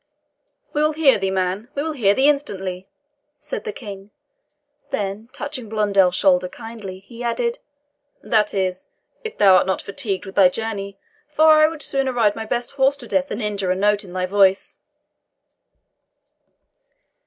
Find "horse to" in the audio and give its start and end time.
12.71-13.07